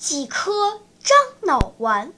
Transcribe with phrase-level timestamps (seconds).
[0.00, 2.14] 几颗樟脑丸。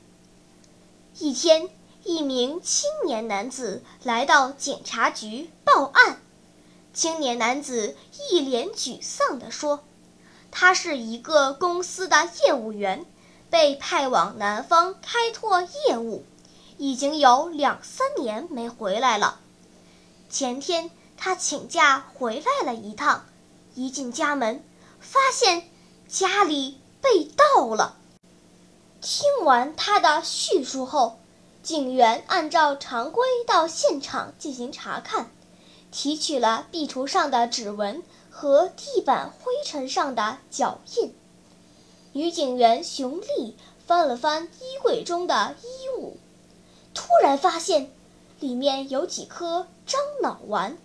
[1.19, 1.69] 一天，
[2.05, 6.21] 一名青年男子来到警察局报案。
[6.95, 7.97] 青年男子
[8.31, 9.83] 一脸沮丧地说
[10.53, 13.05] ：“他是一个公司的业务员，
[13.51, 16.25] 被派往南方开拓业务，
[16.79, 19.41] 已经有两三年没回来了。
[20.31, 23.27] 前天他请假回来了一趟，
[23.75, 24.63] 一进家门，
[25.01, 25.69] 发现
[26.07, 27.97] 家里被盗了。”
[29.03, 31.19] 听完他的叙述后，
[31.63, 35.31] 警员按照常规到现场进行查看。
[35.91, 41.15] 提取了壁橱上的指纹和地板灰尘上的脚印。
[42.15, 46.17] 女警员熊丽翻了翻衣柜中的衣物，
[46.95, 47.91] 突然发现
[48.41, 50.79] 里面有几颗樟脑丸。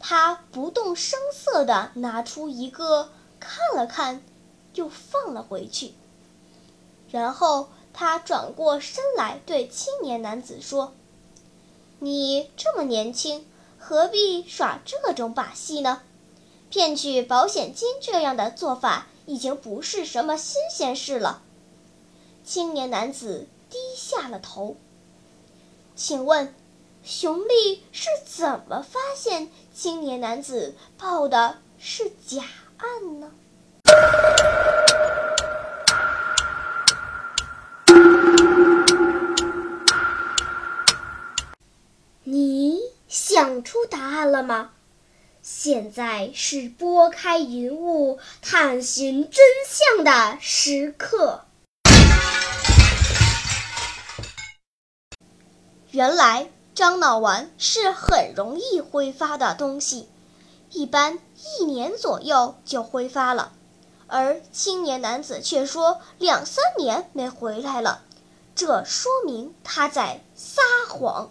[0.00, 4.20] 她不动声色地拿出一个看了看，
[4.74, 5.94] 又放了回去。
[7.10, 10.92] 然后他转过身来对青年男子说
[12.00, 13.46] ：“你这么年轻。”
[13.82, 16.02] 何必耍这种把戏呢？
[16.68, 21.42] 骗取保险金这样的做法已经不是什么新鲜事了。
[22.44, 24.76] 青年男子低下了头。
[25.96, 26.54] 请问，
[27.02, 32.44] 熊丽是怎么发现青年男子报的是假
[43.80, 44.72] 出答案了吗？
[45.40, 51.46] 现在是拨开云雾探寻真相的时刻。
[55.92, 60.10] 原来樟脑丸是很容易挥发的东西，
[60.72, 61.18] 一般
[61.58, 63.52] 一年左右就挥发了，
[64.08, 68.02] 而青年男子却说两三年没回来了，
[68.54, 71.30] 这说明他在撒谎。